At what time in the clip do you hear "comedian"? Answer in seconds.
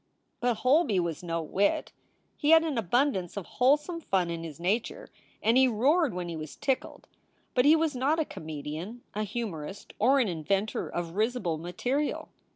8.25-9.03